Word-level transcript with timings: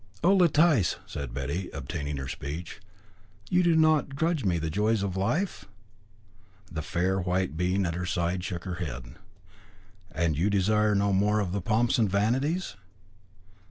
"Oh, 0.23 0.33
Letice," 0.35 0.95
said 1.05 1.31
Betty, 1.31 1.69
obtaining 1.75 2.17
her 2.17 2.27
speech, 2.27 2.79
"you 3.51 3.61
do 3.61 3.75
not 3.75 4.15
grudge 4.15 4.43
me 4.43 4.57
the 4.57 4.71
joys 4.71 5.03
of 5.03 5.15
life?" 5.15 5.65
The 6.71 6.81
fair 6.81 7.19
white 7.19 7.55
being 7.55 7.85
at 7.85 7.93
her 7.93 8.07
side 8.07 8.43
shook 8.43 8.63
her 8.63 8.81
head. 8.83 9.13
"And 10.11 10.35
you 10.35 10.49
desire 10.49 10.95
no 10.95 11.13
more 11.13 11.39
of 11.39 11.51
the 11.51 11.61
pomps 11.61 11.99
and 11.99 12.09
vanities?" 12.09 12.75